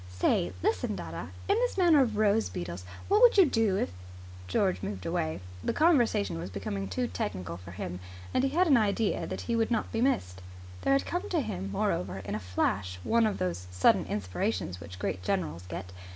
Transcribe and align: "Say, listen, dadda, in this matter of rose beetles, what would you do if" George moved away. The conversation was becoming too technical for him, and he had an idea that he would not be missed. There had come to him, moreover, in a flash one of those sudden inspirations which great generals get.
"Say, 0.09 0.51
listen, 0.63 0.95
dadda, 0.95 1.29
in 1.47 1.55
this 1.57 1.77
matter 1.77 1.99
of 2.01 2.17
rose 2.17 2.49
beetles, 2.49 2.85
what 3.07 3.21
would 3.21 3.37
you 3.37 3.45
do 3.45 3.77
if" 3.77 3.91
George 4.47 4.81
moved 4.81 5.05
away. 5.05 5.41
The 5.63 5.73
conversation 5.73 6.39
was 6.39 6.49
becoming 6.49 6.87
too 6.87 7.05
technical 7.05 7.55
for 7.57 7.69
him, 7.69 7.99
and 8.33 8.43
he 8.43 8.49
had 8.49 8.65
an 8.65 8.77
idea 8.77 9.27
that 9.27 9.41
he 9.41 9.55
would 9.55 9.69
not 9.69 9.91
be 9.91 10.01
missed. 10.01 10.41
There 10.81 10.93
had 10.93 11.05
come 11.05 11.29
to 11.29 11.41
him, 11.41 11.71
moreover, 11.71 12.17
in 12.25 12.33
a 12.33 12.39
flash 12.39 12.97
one 13.03 13.27
of 13.27 13.37
those 13.37 13.67
sudden 13.69 14.05
inspirations 14.05 14.79
which 14.79 14.97
great 14.97 15.21
generals 15.21 15.65
get. 15.69 15.91